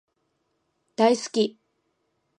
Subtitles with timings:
[0.95, 1.59] 大好き